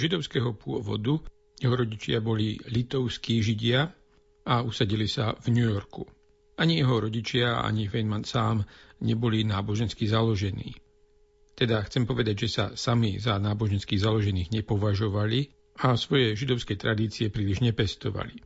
[0.00, 1.20] židovského pôvodu,
[1.60, 3.92] jeho rodičia boli litovskí židia
[4.48, 6.08] a usadili sa v New Yorku.
[6.56, 8.64] Ani jeho rodičia, ani Feynman sám
[9.04, 10.76] neboli nábožensky založení.
[11.52, 15.52] Teda chcem povedať, že sa sami za nábožensky založených nepovažovali
[15.84, 18.40] a svoje židovské tradície príliš nepestovali.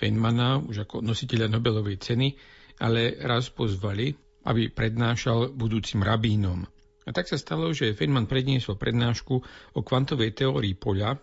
[0.00, 2.28] Feynmana už ako nositeľa Nobelovej ceny
[2.80, 4.10] ale raz pozvali,
[4.44, 6.66] aby prednášal budúcim rabínom.
[7.04, 9.34] A tak sa stalo, že Feynman predniesol prednášku
[9.76, 11.20] o kvantovej teórii poľa,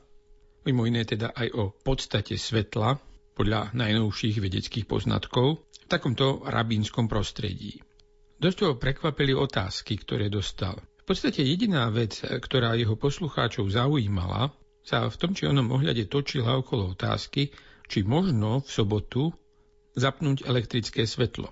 [0.70, 3.02] mimo iné teda aj o podstate svetla,
[3.32, 7.82] podľa najnovších vedeckých poznatkov, v takomto rabínskom prostredí.
[8.38, 10.78] Dosť ho prekvapili otázky, ktoré dostal.
[11.02, 16.58] V podstate jediná vec, ktorá jeho poslucháčov zaujímala, sa v tom či onom ohľade točila
[16.58, 17.54] okolo otázky,
[17.86, 19.24] či možno v sobotu
[19.94, 21.50] zapnúť elektrické svetlo.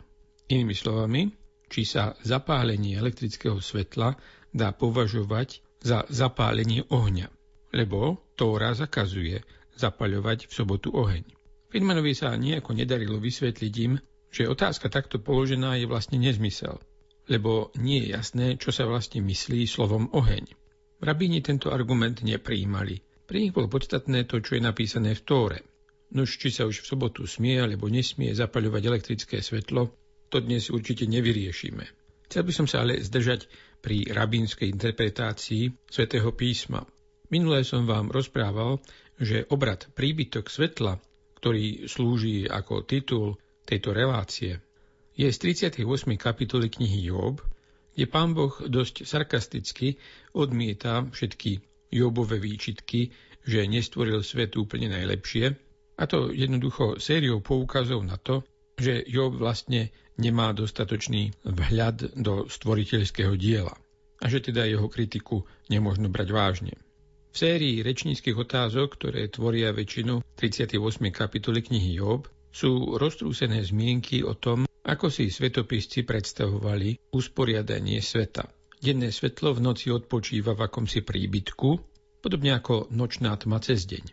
[0.50, 1.30] Inými slovami,
[1.70, 4.18] či sa zapálenie elektrického svetla
[4.50, 7.30] dá považovať za zapálenie ohňa,
[7.72, 9.46] lebo Tóra zakazuje
[9.80, 11.24] zapaľovať v sobotu oheň.
[11.70, 14.02] Friedmanovi sa nejako nedarilo vysvetliť im,
[14.34, 16.82] že otázka takto položená je vlastne nezmysel,
[17.30, 20.50] lebo nie je jasné, čo sa vlastne myslí slovom oheň.
[21.00, 23.00] Rabíni tento argument nepríjmali.
[23.24, 25.60] Pri nich bolo podstatné to, čo je napísané v Tóre.
[26.10, 29.94] Nož, či sa už v sobotu smie alebo nesmie zapaľovať elektrické svetlo,
[30.30, 31.86] to dnes určite nevyriešime.
[32.30, 33.50] Chcel by som sa ale zdržať
[33.82, 36.86] pri rabínskej interpretácii svätého písma.
[37.34, 38.82] Minulé som vám rozprával,
[39.18, 41.02] že obrad príbytok svetla,
[41.42, 44.62] ktorý slúži ako titul tejto relácie,
[45.20, 45.38] je z
[45.76, 45.84] 38.
[46.16, 47.44] kapitoly knihy Job,
[47.92, 50.00] kde pán Boh dosť sarkasticky
[50.32, 51.60] odmieta všetky
[51.92, 53.12] Jobové výčitky,
[53.44, 55.60] že nestvoril svet úplne najlepšie
[56.00, 58.48] a to jednoducho sériou poukazov na to,
[58.80, 63.72] že Job vlastne nemá dostatočný vhľad do stvoriteľského diela
[64.20, 66.76] a že teda jeho kritiku nemôžno brať vážne.
[67.30, 70.76] V sérii rečníckých otázok, ktoré tvoria väčšinu 38.
[71.14, 78.50] kapitoly knihy Job, sú roztrúsené zmienky o tom, ako si svetopisci predstavovali usporiadanie sveta.
[78.80, 81.70] Denné svetlo v noci odpočíva v akomsi príbytku,
[82.20, 84.04] podobne ako nočná tma cez deň.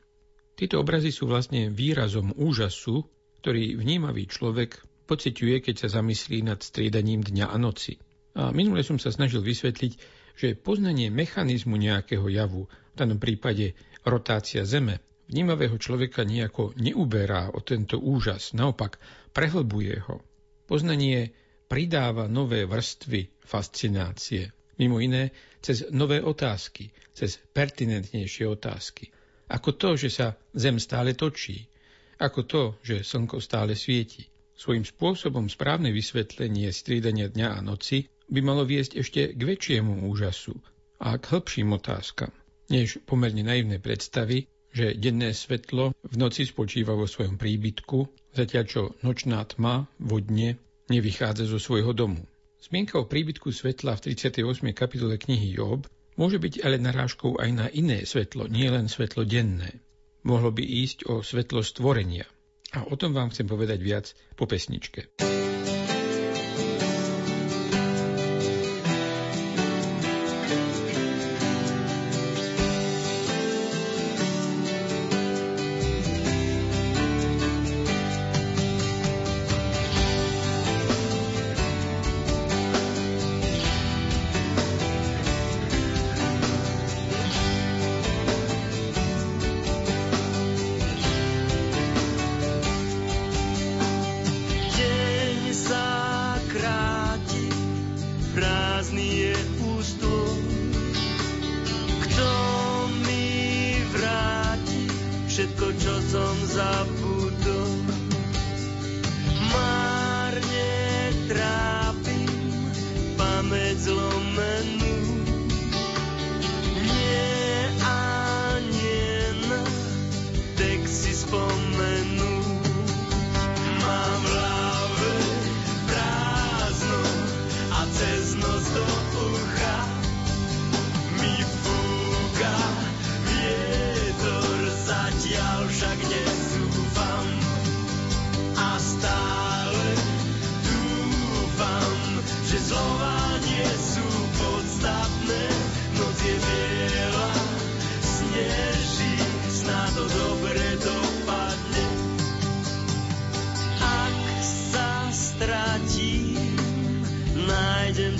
[0.57, 3.05] Tieto obrazy sú vlastne výrazom úžasu,
[3.41, 7.97] ktorý vnímavý človek pociťuje, keď sa zamyslí nad striedaním dňa a noci.
[8.37, 9.93] A minule som sa snažil vysvetliť,
[10.37, 13.73] že poznanie mechanizmu nejakého javu, v danom prípade
[14.05, 15.01] rotácia Zeme,
[15.33, 19.01] vnímavého človeka nejako neuberá o tento úžas, naopak
[19.33, 20.21] prehlbuje ho.
[20.69, 21.33] Poznanie
[21.67, 25.33] pridáva nové vrstvy fascinácie, mimo iné
[25.65, 29.11] cez nové otázky, cez pertinentnejšie otázky.
[29.47, 31.71] Ako to, že sa Zem stále točí.
[32.19, 34.27] Ako to, že Slnko stále svieti.
[34.57, 40.57] Svojím spôsobom správne vysvetlenie striedania dňa a noci by malo viesť ešte k väčšiemu úžasu
[40.99, 42.33] a k hĺbším otázkam,
[42.73, 48.83] než pomerne naivné predstavy, že denné svetlo v noci spočíva vo svojom príbytku, zatiaľ čo
[49.05, 50.57] nočná tma vodne
[50.89, 52.25] nevychádza zo svojho domu.
[52.57, 54.43] Zmienka o príbytku svetla v 38.
[54.73, 55.87] kapitole knihy Job
[56.17, 59.85] Môže byť ale narážkou aj na iné svetlo, nie len svetlo denné.
[60.25, 62.25] Mohlo by ísť o svetlo stvorenia.
[62.77, 64.07] A o tom vám chcem povedať viac
[64.37, 65.09] po pesničke.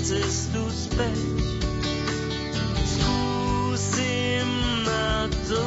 [0.07, 1.19] cestu späť.
[2.87, 4.47] Skúsim
[4.87, 5.59] na to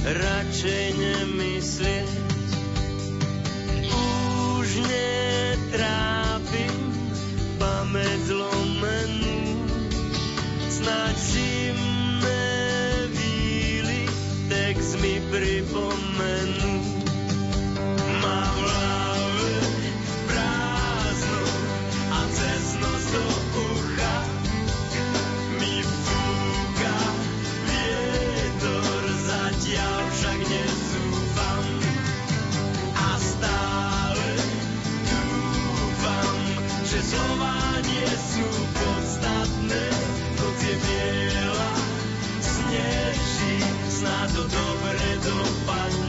[0.00, 2.09] radšej nemyslieť.
[44.48, 45.99] Dobre dopadne.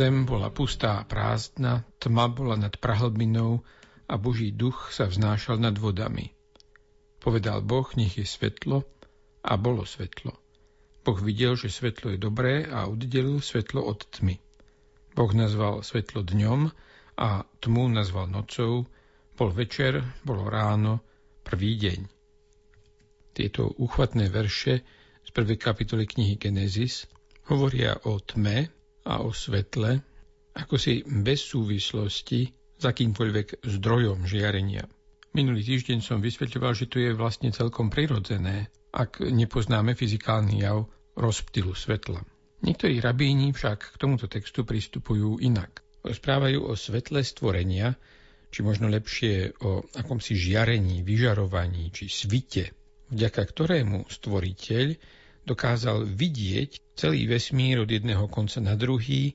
[0.00, 3.60] Zem bola pustá a prázdna, tma bola nad prahlbinou
[4.08, 6.32] a Boží duch sa vznášal nad vodami.
[7.20, 8.88] Povedal Boh, nech je svetlo
[9.44, 10.32] a bolo svetlo.
[11.04, 14.40] Boh videl, že svetlo je dobré a oddelil svetlo od tmy.
[15.12, 16.72] Boh nazval svetlo dňom
[17.20, 18.88] a tmu nazval nocou.
[19.36, 21.04] Bol večer, bolo ráno,
[21.44, 22.08] prvý deň.
[23.36, 24.80] Tieto úchvatné verše
[25.20, 27.04] z prvej kapitoly knihy Genesis
[27.52, 30.00] hovoria o tme a o svetle,
[30.56, 32.50] ako si bez súvislosti
[32.80, 34.84] s akýmkoľvek zdrojom žiarenia.
[35.30, 41.76] Minulý týždeň som vysvetľoval, že to je vlastne celkom prirodzené, ak nepoznáme fyzikálny jav rozptylu
[41.76, 42.18] svetla.
[42.60, 45.80] Niektorí rabíni však k tomuto textu pristupujú inak.
[46.02, 47.94] Rozprávajú o svetle stvorenia,
[48.50, 52.74] či možno lepšie o akomsi žiarení, vyžarovaní či svite,
[53.14, 54.86] vďaka ktorému stvoriteľ
[55.44, 59.34] dokázal vidieť celý vesmír od jedného konca na druhý,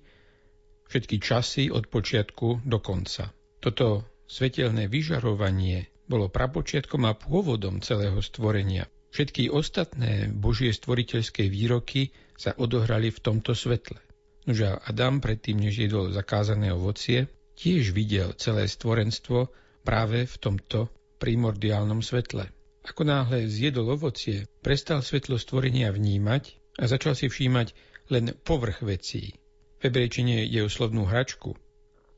[0.85, 3.33] všetky časy od počiatku do konca.
[3.59, 8.85] Toto svetelné vyžarovanie bolo prapočiatkom a pôvodom celého stvorenia.
[9.09, 13.97] Všetky ostatné božie stvoriteľské výroky sa odohrali v tomto svetle.
[14.45, 17.25] Nože Adam predtým, než jedol zakázané ovocie,
[17.57, 19.49] tiež videl celé stvorenstvo
[19.81, 22.51] práve v tomto primordiálnom svetle.
[22.85, 26.43] Ako náhle zjedol ovocie, prestal svetlo stvorenia vnímať
[26.77, 27.73] a začal si všímať
[28.13, 29.33] len povrch vecí.
[29.81, 31.57] V hebrejčine je o slovnú hračku.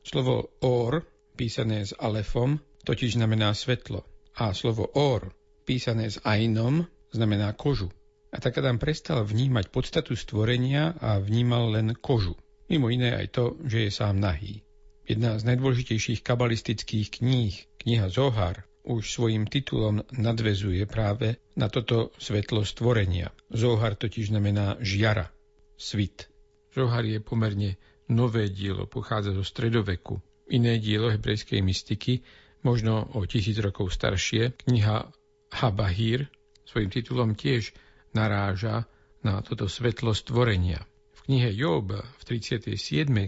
[0.04, 1.08] Slovo or,
[1.40, 4.04] písané s alefom, totiž znamená svetlo.
[4.36, 5.32] A slovo or,
[5.64, 6.84] písané s ainom,
[7.16, 7.88] znamená kožu.
[8.28, 12.36] A tak Adam prestal vnímať podstatu stvorenia a vnímal len kožu.
[12.68, 14.60] Mimo iné aj to, že je sám nahý.
[15.08, 22.64] Jedna z najdôležitejších kabalistických kníh, kniha Zohar, už svojim titulom nadvezuje práve na toto svetlo
[22.64, 23.28] stvorenia.
[23.52, 25.28] Zohar totiž znamená žiara,
[25.76, 26.32] svit.
[26.72, 27.76] Zohar je pomerne
[28.08, 30.24] nové dielo, pochádza zo stredoveku.
[30.48, 32.24] Iné dielo hebrejskej mystiky,
[32.64, 35.12] možno o tisíc rokov staršie, kniha
[35.52, 36.32] Habahir,
[36.64, 37.76] svojim titulom tiež
[38.16, 38.88] naráža
[39.20, 40.80] na toto svetlo stvorenia.
[41.12, 42.72] V knihe Job v 37.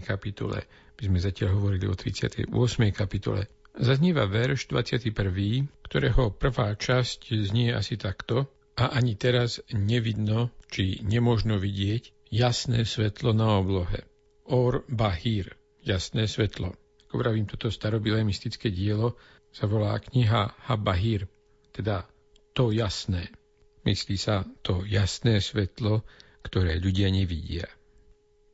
[0.01, 0.65] kapitole,
[0.97, 2.49] by sme zatiaľ hovorili o 38.
[2.93, 3.45] kapitole,
[3.77, 11.59] zaznieva verš 21., ktorého prvá časť znie asi takto a ani teraz nevidno, či nemožno
[11.59, 14.07] vidieť jasné svetlo na oblohe.
[14.47, 16.75] Or Bahir, jasné svetlo.
[17.07, 19.19] Ako vravím, toto starobilé mystické dielo
[19.51, 21.27] sa volá kniha Habahir,
[21.75, 22.07] teda
[22.55, 23.27] to jasné.
[23.83, 26.07] Myslí sa to jasné svetlo,
[26.39, 27.67] ktoré ľudia nevidia.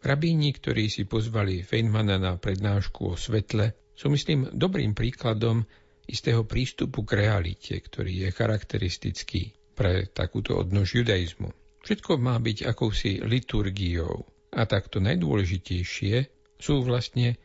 [0.01, 5.65] Rabíni, ktorí si pozvali Feynmana na prednášku o svetle, sú myslím dobrým príkladom
[6.05, 11.51] istého prístupu k realite, ktorý je charakteristický pre takúto odnož judaizmu.
[11.83, 14.23] Všetko má byť akousi liturgiou
[14.53, 16.15] a takto najdôležitejšie
[16.57, 17.41] sú vlastne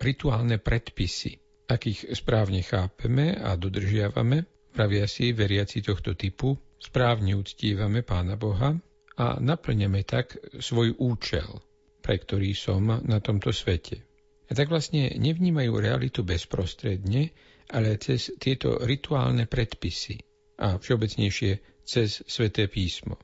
[0.00, 1.38] rituálne predpisy.
[1.70, 8.74] Ak ich správne chápeme a dodržiavame, pravia si veriaci tohto typu, správne uctívame Pána Boha
[9.20, 11.62] a naplňame tak svoj účel,
[12.02, 14.09] pre ktorý som na tomto svete.
[14.50, 17.30] A tak vlastne nevnímajú realitu bezprostredne,
[17.70, 20.18] ale cez tieto rituálne predpisy
[20.58, 23.14] a všeobecnejšie cez sveté písmo.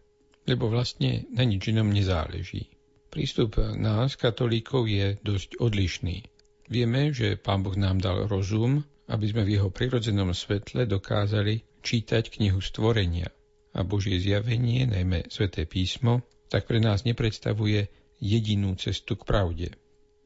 [0.46, 2.70] Lebo vlastne na nič inom nezáleží.
[3.10, 6.22] Prístup nás, katolíkov, je dosť odlišný.
[6.70, 12.38] Vieme, že Pán Boh nám dal rozum, aby sme v jeho prirodzenom svetle dokázali čítať
[12.38, 13.30] knihu stvorenia,
[13.76, 19.68] a Božie zjavenie, najmä Sveté písmo, tak pre nás nepredstavuje jedinú cestu k pravde.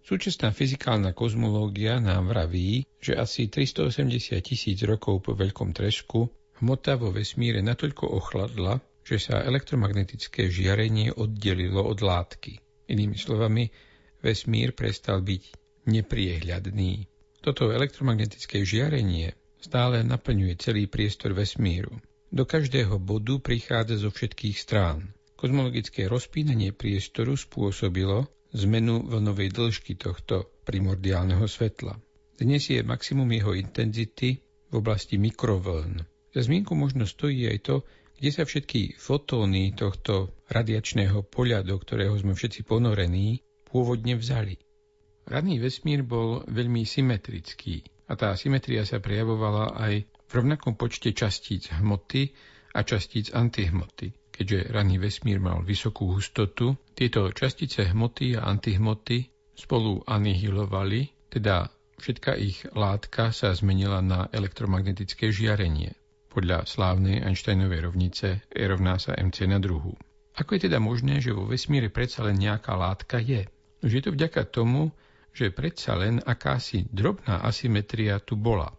[0.00, 6.26] Súčasná fyzikálna kozmológia nám vraví, že asi 380 tisíc rokov po veľkom tresku
[6.60, 12.60] hmota vo vesmíre natoľko ochladla, že sa elektromagnetické žiarenie oddelilo od látky.
[12.92, 13.68] Inými slovami,
[14.20, 15.42] vesmír prestal byť
[15.88, 16.92] nepriehľadný.
[17.40, 21.96] Toto elektromagnetické žiarenie stále naplňuje celý priestor vesmíru.
[22.30, 25.16] Do každého bodu prichádza zo všetkých strán.
[25.40, 31.98] Kozmologické rozpínanie priestoru spôsobilo zmenu vlnovej dĺžky tohto primordiálneho svetla.
[32.40, 34.40] Dnes je maximum jeho intenzity
[34.70, 36.02] v oblasti mikrovln.
[36.30, 37.76] Za zmienku možno stojí aj to,
[38.20, 44.60] kde sa všetky fotóny tohto radiačného poľa, do ktorého sme všetci ponorení, pôvodne vzali.
[45.24, 51.70] Radný vesmír bol veľmi symetrický a tá symetria sa prejavovala aj v rovnakom počte častíc
[51.70, 52.34] hmoty
[52.74, 54.19] a častíc antihmoty.
[54.40, 61.68] Keďže raný vesmír mal vysokú hustotu, tieto častice hmoty a antihmoty spolu anihilovali, teda
[62.00, 65.92] všetka ich látka sa zmenila na elektromagnetické žiarenie.
[66.32, 69.92] Podľa slávnej Einsteinovej rovnice E rovná sa mc na druhú.
[70.40, 73.44] Ako je teda možné, že vo vesmíre predsa len nejaká látka je?
[73.84, 74.88] Už je to vďaka tomu,
[75.36, 78.72] že predsa len akási drobná asymetria tu bola.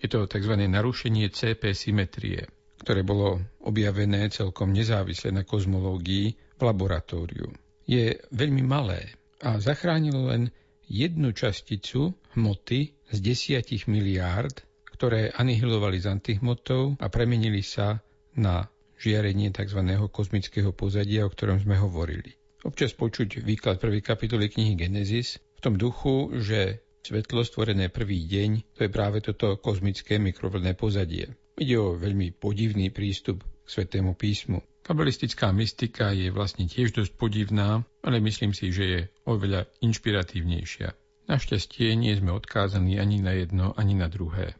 [0.00, 0.56] Je to tzv.
[0.56, 2.48] narušenie CP symetrie,
[2.84, 7.48] ktoré bolo objavené celkom nezávisle na kozmológii v laboratóriu.
[7.88, 10.52] Je veľmi malé a zachránilo len
[10.84, 14.60] jednu časticu hmoty z desiatich miliárd,
[14.92, 18.04] ktoré anihilovali z antihmotov a premenili sa
[18.36, 18.68] na
[19.00, 19.80] žiarenie tzv.
[20.12, 22.36] kozmického pozadia, o ktorom sme hovorili.
[22.64, 28.80] Občas počuť výklad prvej kapitoly knihy Genesis v tom duchu, že Svetlo stvorené prvý deň,
[28.80, 31.36] to je práve toto kozmické mikrovlné pozadie.
[31.54, 34.58] Ide o veľmi podivný prístup k Svetému písmu.
[34.82, 40.92] Kabalistická mystika je vlastne tiež dosť podivná, ale myslím si, že je oveľa inšpiratívnejšia.
[41.30, 44.58] Našťastie nie sme odkázaní ani na jedno, ani na druhé.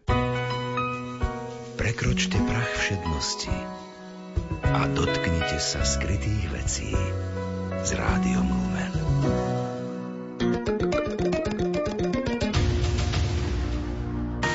[1.74, 3.52] Prekročte prach všednosti
[4.62, 6.94] a dotknite sa skrytých vecí
[7.84, 8.94] s rádiom Lumen.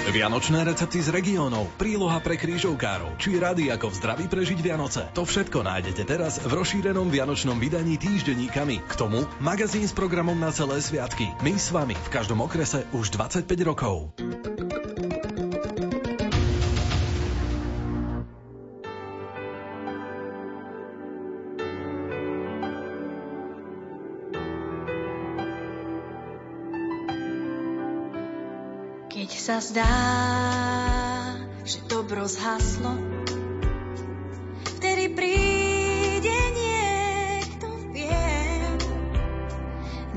[0.09, 5.05] Vianočné recepty z regiónov, príloha pre krížovkárov, či rady ako v zdraví prežiť Vianoce.
[5.13, 8.81] To všetko nájdete teraz v rozšírenom vianočnom vydaní týždenníkami.
[8.89, 11.29] K tomu magazín s programom na celé sviatky.
[11.45, 14.18] My s vami v každom okrese už 25 rokov.
[29.49, 29.97] Sa zdá,
[31.65, 33.01] že dobro zhaslo,
[34.77, 38.29] vtedy príde niekto vie.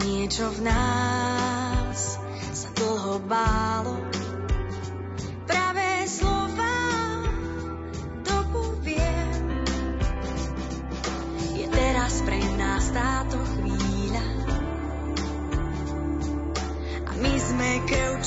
[0.05, 2.21] Niečo v nás
[2.53, 3.62] sa dlho bálo,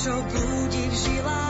[0.06, 1.45] čo blúdi v žilách.